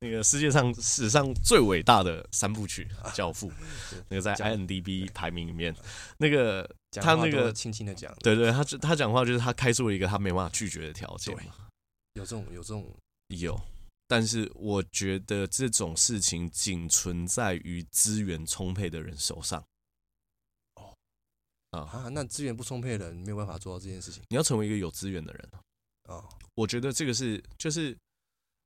[0.00, 3.50] 那个世界上史上最伟大的三部曲《教父
[4.08, 5.74] 》，那个在 IMDB 排名里面，
[6.18, 6.68] 那个
[7.00, 11.34] 他那个轻轻的讲，对对，他他讲话就是他开出了一个他没办法拒绝的条件。
[12.14, 12.94] 有这种有这种
[13.28, 13.58] 有，
[14.06, 19.64] 但是我觉得这种事情仅存在于资源充沛的人手上。
[20.74, 20.94] 哦，
[21.70, 24.22] 啊，那资源不充沛的人没有办法做到这件事情。
[24.28, 25.50] 你要成为一个有资源的人
[26.04, 27.96] 哦，我觉得这个是就是。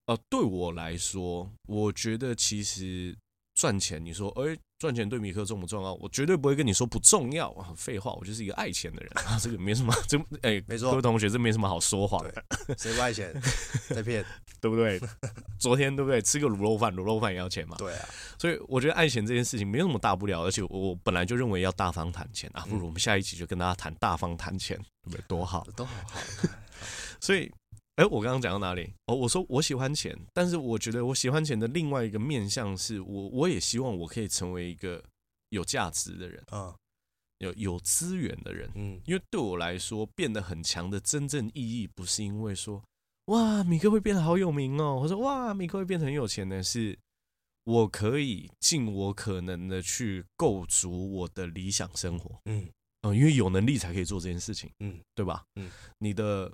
[0.07, 3.16] 呃，对我来说，我觉得其实
[3.55, 5.92] 赚钱，你说，哎，赚钱对米克重不重要？
[6.00, 7.68] 我绝对不会跟你说不重要啊！
[7.76, 12.42] 废话，我就是一个爱钱的人啊， 这个没什么，这哎，没错，各位同学，这没什么好说谎的，
[12.78, 13.30] 谁不爱钱？
[13.94, 14.24] 在骗，
[14.58, 14.98] 对不对？
[15.58, 16.22] 昨天对不对？
[16.22, 17.76] 吃个卤肉饭，卤肉饭也要钱嘛？
[17.76, 25.22] 对啊，所以我觉得爱钱这件事情没有什么大不了，而且我本来就认为要大方谈钱啊，不如我们下一集就跟大家谈大方谈钱，对不对？
[25.28, 26.20] 多好，都好好，
[27.20, 27.52] 所以。
[28.00, 28.90] 哎，我刚刚讲到哪里？
[29.04, 35.04] 哦，我说我喜欢钱，但是我觉得我喜欢钱的另外一个面向是我，我也希望我可以成为一个
[35.50, 36.74] 有价值的人啊，
[37.40, 38.70] 有有资源的人。
[38.74, 42.82] 嗯，因为对我来说，变得很强的真正意义，不是因为说
[43.26, 46.98] 哇，米克会变得好有名哦，或者哇，米克会变得很有钱的，是
[47.64, 52.40] 我可以尽我可能的去构筑我的理想生活。
[52.46, 52.66] 嗯，
[53.02, 55.44] 嗯，因为有能力才可以做这件事情，嗯，对吧？
[55.56, 56.50] 嗯，你的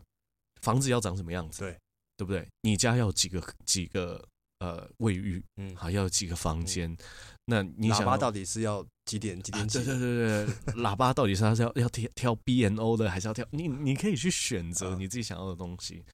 [0.62, 1.60] 房子要长什么样子？
[1.60, 1.78] 对，
[2.16, 2.46] 对不对？
[2.62, 4.22] 你家要几个几个
[4.58, 5.42] 呃卫浴？
[5.56, 6.90] 嗯，还要几个房间？
[6.92, 6.98] 嗯、
[7.44, 9.78] 那你想喇叭到底是要几点几点几？
[9.78, 13.68] 啊、对对对对， 喇叭到底是要要要挑挑 B N O 的，还是要挑你？
[13.68, 16.02] 你可以去选择你自己想要的东西。
[16.06, 16.12] 嗯、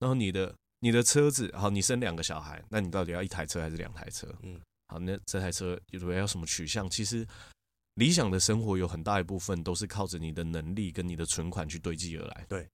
[0.00, 4.26] 然后你的你的车子，好，你生两个小孩，那你到底要一台车还是两台车？
[4.42, 6.88] 嗯，好，那这台车如果要什么取向？
[6.88, 7.26] 其实。
[7.96, 12.44] 理想的生活有很大一部分都是靠着你的能力跟你的存款去堆积而来。
[12.48, 12.68] 对，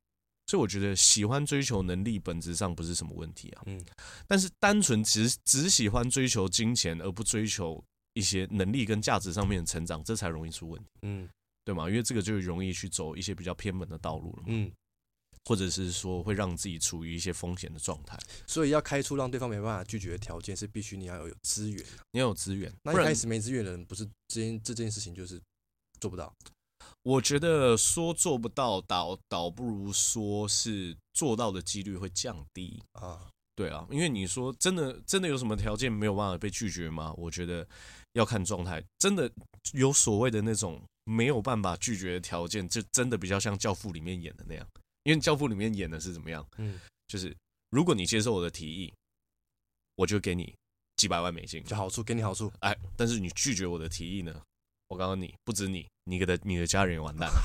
[0.51, 3.63] 所以我觉得喜欢追求能力本质上不是什么问题啊。
[3.67, 3.81] 嗯，
[4.27, 7.81] 但是单纯只只喜欢追求金钱而不追求
[8.15, 10.89] 一些能力跟价值上面的成长，这才容易出问题。
[11.03, 11.29] 嗯，
[11.65, 11.89] 对吗？
[11.89, 14.43] 因为这个就容易去走一些比较偏门的道路了。
[14.47, 14.73] 嗯。
[15.47, 22.71] 或者是说会让自己处于一些风险的状态，所以要开出让对方没办法拒绝的条件，是必须你要有资源，你要有资源。
[22.83, 25.41] 那一开始没资源的人，不是这件这件事情就是
[25.99, 26.31] 做不到。
[27.03, 33.29] 我觉得说做不到，倒倒不如说是做到的几率会降低啊。
[33.57, 37.13] 对啊，因为你说真的真的有什么条件没有办法被拒绝吗？
[37.17, 37.67] 我觉得
[38.13, 38.83] 要看状态。
[38.99, 39.31] 真的
[39.73, 44.67] 有所谓的那种没有办法拒绝的条件，就真的比较像《教父》里面演的那样。
[45.03, 46.47] 因为《教父》里面演的是怎么样？
[46.59, 47.37] 嗯，就是
[47.71, 48.93] 如果你接受我的提议，
[49.97, 50.55] 我就给你
[50.97, 52.51] 几百万美金，就好处给你好处。
[52.61, 54.43] 哎，但是你拒绝我的提议呢？
[54.89, 57.41] 我告诉你，不止你，你给的你的家人也完蛋了。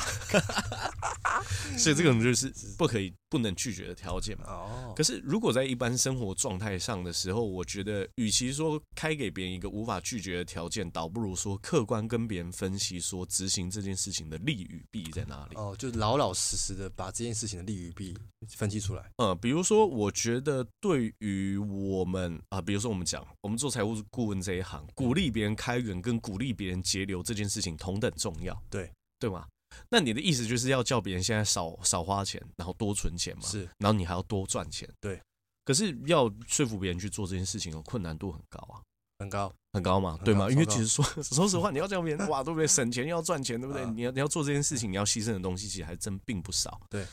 [1.77, 4.45] 所以这种就是不可以、不能拒绝的条件嘛。
[4.47, 4.93] 哦。
[4.95, 15.55] 可是如果在一般生活状态上的时候，我觉得，与其说开给别人一个无法拒绝的条件，倒不如说客观跟别人分析，说执行这件事情的利与弊在哪里。
[15.55, 18.17] 哦，就老老实实的把这件事情的利与弊
[18.49, 19.11] 分析出来。
[19.17, 28.63] 嗯，比如说，我觉得对于我们啊，比如说我们讲，我们做财务顾问这一行，鼓励别人开源跟鼓励别人节流这件事情同等重要。
[28.69, 29.45] 对，对吗？
[29.89, 33.41] 那你的意思就是要叫别人现在少少花钱，然后多存钱嘛？
[33.43, 34.87] 是，然后你还要多赚钱。
[35.01, 35.21] 对，
[35.65, 38.79] 可是要说服别人去做这件事情的困难度很高啊，
[39.19, 40.49] 很高，很高嘛，对吗？
[40.49, 42.65] 因为其实说 说实话，你要叫别人哇，对不对？
[42.65, 43.85] 省钱又要赚钱，对不对？
[43.87, 46.79] 你要你要做这件事情，你要牺牲的东西其实还真并不少。
[46.89, 47.05] 对，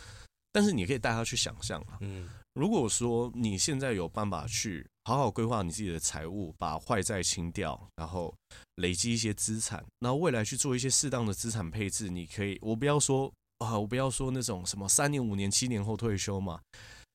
[0.52, 2.28] 但是你可以带他去想象啊，嗯。
[2.54, 8.34] 如果说你现在有办法去好好规划你自己的财务，把坏债清掉，然后
[8.74, 16.60] 累积一些资产，然后未来去做一些适当的资产配置，你可以，我不要说啊，我不要说那种什么三年、五年、七年后退休嘛，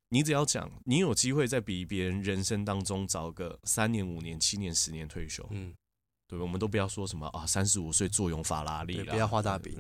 [0.09, 5.71] 你只要讲你有机会在比别人人生当中找个三年、五年、七年、十年退休，嗯。
[6.27, 9.73] 对，我们都不要说什么啊，三十五岁坐拥法拉利了，不要画大饼，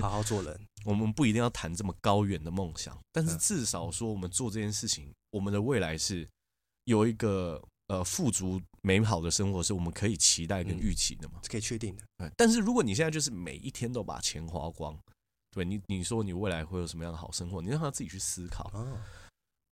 [0.00, 0.60] 好好做人。
[0.86, 6.26] 我们不一定要谈这么高远的梦想，但是至少说，我们做这件事情，我们的未来是
[6.84, 11.38] 有一个呃富足美好的生活，是我们可以期待跟预期的嘛？
[11.42, 12.02] 是可以确定的。
[12.16, 14.98] 对，但是如果你现在就是每一天都把钱花光，
[15.50, 17.60] 对你，你说你未来会有什么样的好生活？
[17.60, 18.72] 你让他自己去思考。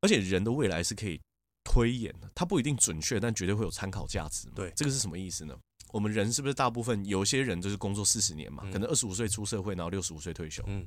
[0.03, 1.19] 而且人的未来是可以
[1.65, 4.49] 推演的，它不一定准确，但绝对会有参考价值。
[4.55, 5.59] 对，这个是什么意思呢？
[5.91, 8.63] 我们人是不是大部分有些人就是工作四十年嘛？
[8.73, 10.63] 可能二十五岁出社会，然后六十五岁退休。
[10.67, 10.87] 嗯，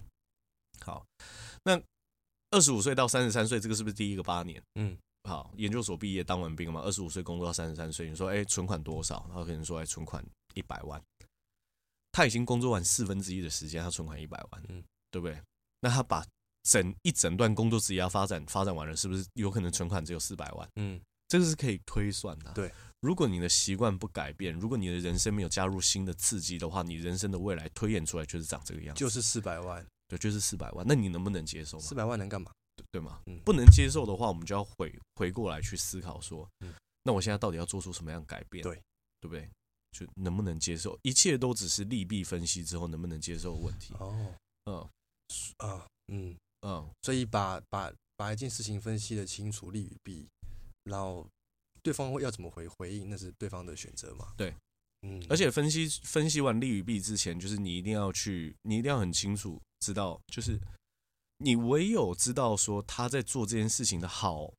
[0.79, 1.05] 好，
[1.63, 1.81] 那
[2.51, 4.61] 二十五岁到三十三岁，这个是不是第一个八年？
[4.75, 9.25] 嗯，好，研究所毕业当完兵嘛，二十五岁工作到三十三岁，你说哎，存款多少？
[9.29, 11.01] 然后可能说哎，存款一百万。
[12.11, 15.41] 他已经工作完四分之一的时间，他存款一百万，嗯，对不对？
[15.79, 16.25] 那他把
[16.63, 20.69] 整一整段工作职业发展发展完了，是不是有可能存款只有四百万？
[20.75, 22.51] 嗯，这个是可以推算的。
[22.51, 22.71] 对。
[23.01, 30.85] 如果你的习惯不改变，如果你的人生没有加入新的刺激的话，你人生的未来推演出来就是长这个样子，就是四百万，对，就是四百万。
[30.87, 31.79] 那你能不能接受？
[31.79, 32.51] 四百万能干嘛？
[32.75, 33.19] 对对吗？
[33.25, 36.71] 嗯，不能接受的话，我们就要回回过来去思考说，嗯，
[37.03, 38.61] 那我现在到底要做出什么样的改变？
[38.61, 38.79] 对，
[39.19, 39.49] 对不对？
[39.91, 40.95] 就能不能接受？
[41.01, 43.95] 一切都只是利弊分析之后能不能接受的问题。
[43.99, 44.35] 哦，
[44.65, 44.87] 嗯，
[45.57, 50.29] 啊，嗯嗯，所以把把把一件事情分析的清楚利与弊，
[50.83, 51.27] 然后。
[51.83, 54.33] 对方会要怎么回回应，那是对方的选择嘛？
[54.37, 54.55] 对，
[55.01, 60.59] 嗯，而且分析分析完利与弊之前，就是你一定要去，你一定要很清楚知道，就是
[61.37, 64.53] 你唯有知道说他在做这件事情的好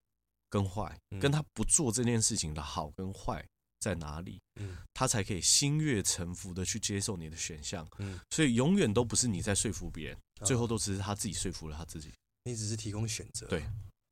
[0.51, 3.47] 跟坏，嗯，跟他不做这件事情的好跟坏
[3.79, 12.13] 在哪里，嗯，他才可以心悦诚服的去接受你的选项，嗯，所以永远都不是你在说服别人，最后都只是他自己说服了他自己，
[12.45, 13.65] 你只是提供选择，对，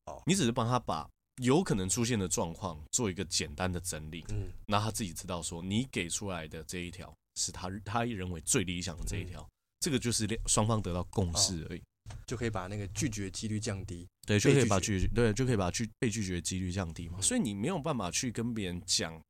[0.06, 1.10] 哦，你只是帮他把。
[1.40, 9.48] 有可能出现的状况，做一个简单的整理，嗯，那他自己知道说，你给出来的这一条是他他认为最理想的这一条，嗯，
[9.81, 15.07] 这个就是双方得到共识而已，哦，就可以把那个拒绝几率降低，对，就可以把拒绝。
[15.09, 19.20] 对，就可以把拒被拒绝的几率降低嘛，嗯，所以你没有办法去跟别人讲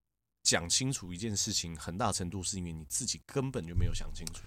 [0.42, 4.42] 讲清楚一件事情，很大程度是因为你自己根本就没有想清楚，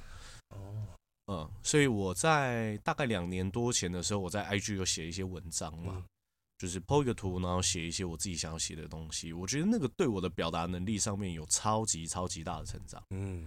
[0.50, 0.88] 哦，
[1.28, 6.06] 嗯，所以我在大概两年多前的时候，我在 IG 有写一些文章嘛，嗯、
[6.64, 9.34] 就是 po 一个图，然后写一些我自己想要写的东西。
[9.34, 13.04] 我觉得那个对我的表达能力上面有超级超级大的成长。
[13.10, 13.46] 嗯，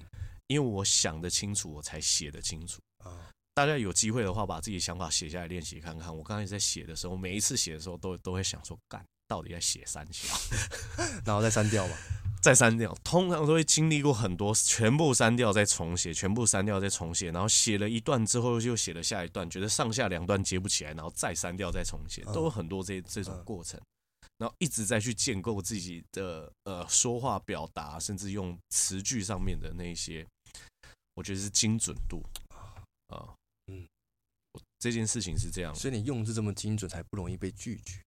[0.49, 2.79] 因为我想得清楚，我才写得清楚。
[3.03, 6.15] 啊，大家有机会的话，把自己想法写下来练习看看。
[6.15, 10.39] 我刚才在写的时候，每一次写的时候都都会想说，干，到底在写三小，
[11.25, 11.97] 然后再删掉嘛。
[12.47, 23.81] 再删掉，通常都会经历过很多，全部删掉再重写，全部删掉再重写，然后写了一段之后又写了下一段，觉得上下两段接不起来，然后再删掉再重写，都有很多这这种过程，
[24.39, 30.25] 然后一直在去建构自己的呃说话表达，甚至用词句上面的那些，
[31.15, 32.23] 我觉得是精准度。
[33.09, 33.35] 啊，
[33.67, 33.85] 嗯，
[34.79, 38.01] 这件事情是这样，所以你用字这么精准，才不容易被拒绝。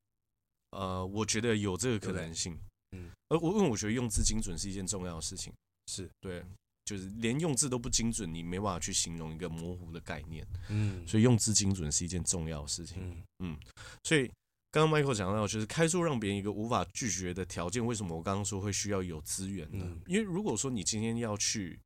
[0.71, 2.57] 呃，我觉得有这个可能性。
[2.91, 5.53] 嗯，而我因为我觉得用字精准是一件重要的事情，
[5.87, 6.09] 是。
[6.19, 6.43] 对，
[6.85, 13.23] 就是连用字都不精准，你没办法去形容一个模糊的概念，嗯，所以用字精准是一件重要的事情，嗯。
[13.39, 13.57] 嗯，
[14.03, 14.29] 所以
[14.71, 19.85] 刚刚 Michael 讲到，就是开出让别人一个无法拒绝的条件，为什么我刚刚说会需要有资源呢？
[20.07, 21.79] 因为如果说你今天要去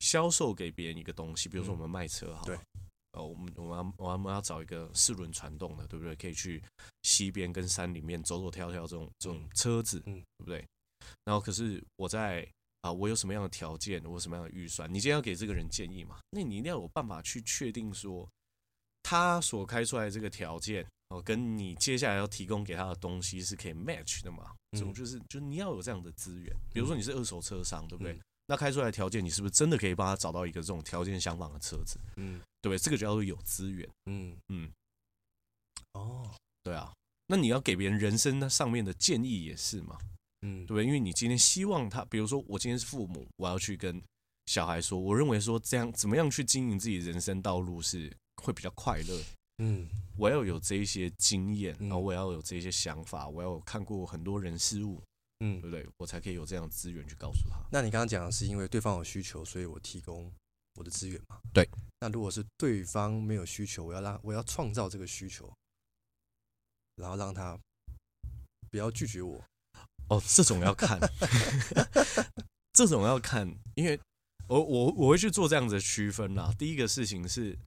[0.00, 2.58] 销售给别人一个东西，比如说我们卖车，好，对。
[3.12, 6.14] 哦，我们我们要我们要找一个四轮传动的，对不对？
[6.16, 6.62] 可以去
[7.02, 10.66] 西边跟山里面走走跳跳这种这种车子，嗯，对不对？
[11.24, 12.46] 然后可是我在
[12.80, 14.88] 啊，我有什么样的条件，我有什么样的预算？
[14.88, 16.18] 你今天要给这个人建议嘛？
[16.30, 18.28] 那你一定要有办法去确定说，
[19.02, 24.54] 他所开出来的这个条件哦，跟你接下来要提供给他的东西是可以 match 的嘛？
[24.72, 28.18] 这种就是就你要有这样的资源，比如说你是二手车商，对不对？
[28.52, 31.98] 那开出来的条件，你是不是真的可以帮他找到一个这种条件相仿的车子？
[32.16, 32.78] 嗯，对不对？
[32.78, 33.88] 这个叫做有资源。
[34.04, 34.70] 嗯嗯。
[35.94, 36.30] 哦，
[36.62, 36.92] 对啊。
[37.28, 39.96] 那你要给别人人生那上面的建议也是嘛？
[40.42, 40.84] 嗯，对不对？
[40.84, 44.02] 因为你今天希望他，比如说我今天是父母，我要去跟
[44.44, 49.18] 小孩说，我认为说这样怎么样去经营自己人生道路是会比较快乐。
[49.62, 49.88] 嗯，
[50.18, 55.00] 我要有这一些经验，然后我要有这些想法，我要有看过很多人事物。
[55.44, 55.88] 嗯，对不对？
[55.96, 57.56] 我才可以有这样的资源去告诉他。
[57.72, 60.32] 那你刚刚讲的是因为对方有需求，所以我提供
[60.74, 61.40] 我的资源嘛？
[61.52, 61.68] 对。
[61.98, 65.52] 那如果是对方没有需求，我要让我要创造这个需求，
[66.94, 67.58] 然后让他
[68.70, 69.44] 不要拒绝我。
[70.08, 71.00] 哦，这种要看，
[72.72, 73.98] 这种要看，因为
[74.46, 76.52] 我我我会去做这样子的区分啦。
[76.56, 77.58] 第一个事情是，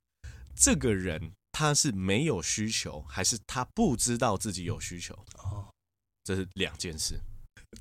[0.55, 5.13] 这个人他是没有需求，还是他不知道自己有需求？
[5.39, 5.73] 哦，
[6.23, 7.19] 这是两件事。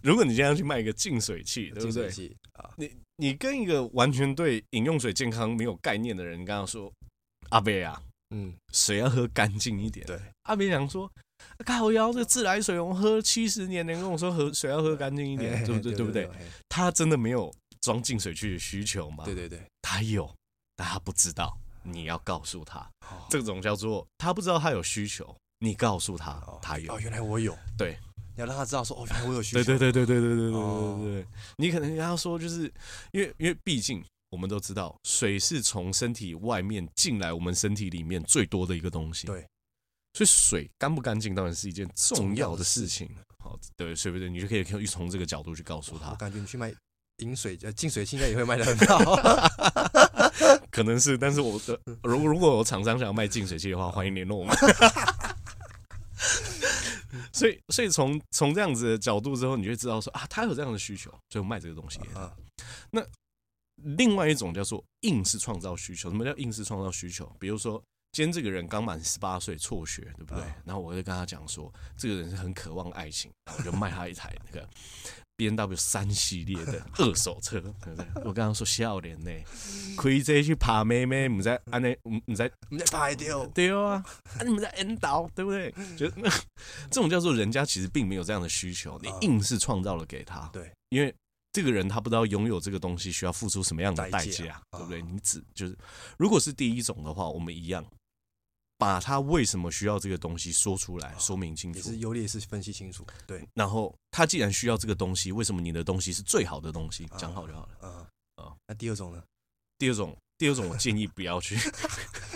[0.02, 2.09] 如果你今天要去卖一个净水器，对不对？
[2.54, 6.92] 啊，你你跟一个完全对饮用水健康没有概念的人，刚刚说
[7.50, 10.07] 阿伯啊，嗯，水要喝干净一点。
[10.07, 11.11] 对，阿伯讲说，
[11.64, 15.94] 靠腰这自来水，我喝七十年，你跟我说喝水要喝干净一点， 对不对？
[15.94, 16.28] 对不对？
[16.68, 19.24] 他真的没有装净水器的需求吗？
[19.24, 20.33] 对对对，他有，
[20.76, 21.57] 但他不知道。
[21.87, 22.90] 你要告诉他，
[23.28, 26.90] 这种叫做他不知道他有需求，你告诉他他有。
[26.90, 27.54] 哦，原来我有。
[27.76, 27.98] 对。
[28.36, 29.64] 你要让他知道说哦， 原来我有需求。
[29.64, 31.26] 对对对对对对对对对对对。
[31.56, 32.72] 你可能跟他说，就是
[33.12, 39.26] 因为因为毕竟我们都知道，水是从身体外面进来我们身体里面最多的一个东西。
[39.26, 39.46] 对。
[40.16, 43.08] 所以水干不干净当然是一件重要的事情。
[43.42, 44.30] 好，对，所以不对？
[44.30, 46.10] 你就可以从这个角度去告诉他。
[46.10, 46.72] 我感觉你去卖
[47.18, 49.16] 饮水呃净水器应该也会卖的很好。
[50.70, 54.56] 可能是，但是我的如果如果有厂商想要卖净水器的话，欢迎联络我们。
[57.34, 62.20] 所以，所以从从这样子的角度之后，你就会知道说啊，他有这样的需求，所以我卖这个东西给他。
[62.20, 62.36] 啊、
[62.92, 63.04] 那
[63.96, 66.08] 另外一种叫做硬式创造需求。
[66.08, 67.30] 什么叫硬式创造需求？
[67.40, 67.82] 比如说，
[68.14, 70.42] 今天这个人刚满十八岁，辍学，对不对？
[70.44, 74.66] 啊、然后我就跟他讲说，这个人是很渴望爱情，我就卖他一台那个。
[75.37, 78.07] B N W 三系列的二手车，对不对？
[78.24, 79.33] 我刚刚说笑脸呢，
[79.96, 83.94] 可以直接去爬妹妹，唔在安内，唔唔在唔在拍掉，对啊，
[84.38, 85.74] 啊你们在 N 岛，对不对？
[85.96, 86.31] 就那
[86.88, 91.12] 这种叫做人家其实并没有这样的需求，你硬是创造了给他，对，因为
[91.50, 95.03] 这个人他不知道拥有这个东西需要付出什么样的代价，对不对？
[95.03, 95.77] 你只就是，
[96.16, 97.85] 如果是第一种的话，我们一样。
[98.76, 103.06] 把他为什么需要这个东西说出来，说明清楚，也是优劣势分析清楚。
[103.26, 107.06] 对，然后他既然需要这个东西，为什么你的东西是最好的东西？
[107.18, 107.88] 讲好就好了。
[107.88, 109.22] 啊啊，那第二种呢？
[109.79, 111.56] 第二种，第二种，我建议不要去，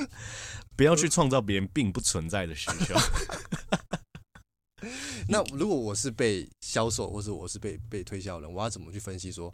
[0.77, 2.95] 不要去创造别人并不存在的需求。
[5.29, 9.53] 那如果我是被销售，或者我是被被推销人，我要怎么去分析说，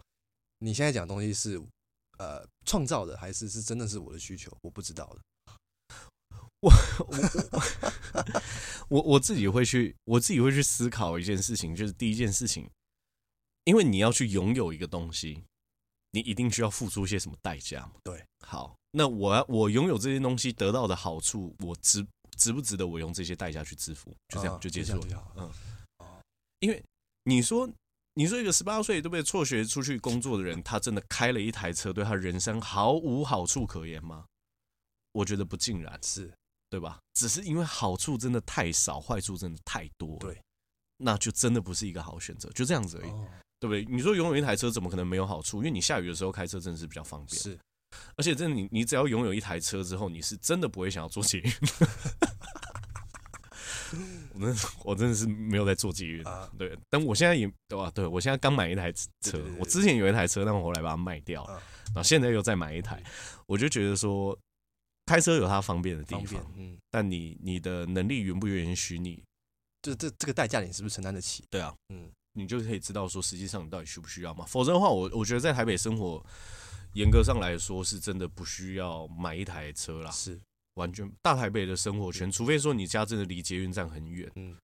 [0.58, 1.60] 你现在讲的东西是
[2.18, 4.56] 呃创造的，还是是真的是我的需求？
[4.62, 5.54] 我不知道的。
[6.64, 6.72] 我
[7.06, 7.12] 我
[8.88, 12.70] 我 我自己会去，我自己会去思考一件事情，就是第一件事情，
[13.64, 15.44] 因为你要去拥有一个东西，
[16.12, 17.90] 你一定需要付出一些什么代价？
[18.02, 22.06] 对，好，那我要我拥有这些东西得到的好处，我值
[22.38, 24.10] 值不值得我用这些代价去支付？
[24.28, 25.32] 就这样、哦、就结束了。
[25.36, 25.52] 嗯，
[25.98, 26.22] 哦，
[26.60, 26.82] 因为
[27.24, 27.68] 你说
[28.14, 34.24] 你说一个十八岁都被辍学出去工作的人，他真的开了一台车，对他人生毫无好处可言吗？
[35.12, 36.32] 我觉得不尽然是，
[36.70, 36.98] 对吧？
[37.14, 40.40] 只是因为好处真的太少，坏处真的太多，对，
[40.96, 43.10] 那就真的不是一个好选择，就这样子而已。
[43.10, 43.26] 哦
[43.60, 43.84] 对不对？
[43.86, 45.58] 你说拥有一台车怎么可能没有好处？
[45.58, 47.40] 因为你下雨的时候开车真的是比较方便。
[47.40, 47.58] 是，
[48.14, 51.50] 而且真的你你只要拥有一台车之后，你是真的不会想要做捷运。
[54.34, 56.22] 我真的我真的是没有在做捷运。
[56.26, 57.90] 啊、对，但我现在也对吧？
[57.94, 58.92] 对我现在刚买一台
[59.22, 61.54] 车，我之前有一台车，但我后来把它卖掉，了、
[61.86, 63.02] 然后现在又再买一台，
[63.46, 64.38] 我就觉得说
[65.06, 69.22] 开车有它方便的地方，嗯，但你你的能力允不允许你？
[69.82, 71.44] 这这这个代价，你是不是承担得起？
[71.50, 72.10] 对啊，嗯。
[72.36, 74.44] 你就可以知道说，实际上你到底需不需要嘛？
[74.44, 76.20] 否则的话，我我觉得在台北生活，
[76.94, 80.10] 严格上来说是真的不需要买一台车啦。
[80.10, 80.40] 是，
[80.74, 84.56] 完全大台北的生活圈，除非说你家真的离捷运站很远，嗯，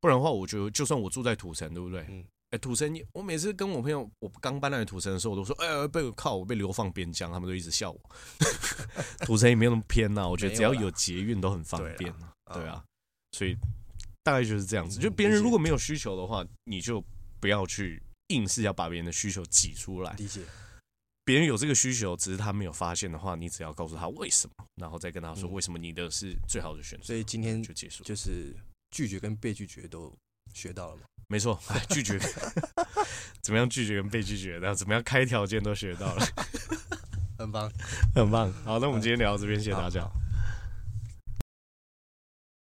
[0.00, 2.06] 不然的话，我觉得就算我住在土城，对不对？
[2.08, 8.00] 嗯，哎，土城，我每次跟我朋友，我刚搬来土城的时候，我都说，哎，被我靠，我被流放边疆，他们都一直笑我。
[9.26, 12.12] 土城也没有那么偏呐，我觉得只要有捷运都很方便，
[12.52, 12.84] 对啊，
[13.32, 13.56] 所以。
[14.24, 17.02] 大概就是这样子，就别人如果没有需求的话，你就
[17.40, 20.12] 不要去硬是要把别人的需求挤出来。
[20.18, 20.42] 理解，
[21.24, 27.04] 别人有这个需求，只是他没有发现的话，你只要告诉他为什么，然后再跟他说为什么你的是最好的选择。
[27.06, 28.54] 所以今天就结束，就是
[28.90, 30.14] 拒绝跟被拒绝都
[30.52, 31.02] 学到了吗？
[31.30, 31.60] 没错，
[31.90, 32.18] 拒绝
[33.42, 36.26] 怎么样拒绝跟被拒绝，然后怎么样开条件都学到了，
[37.38, 37.70] 很棒，
[38.14, 38.50] 很棒。
[38.64, 40.08] 好，那我们今天聊到这边，谢谢大家。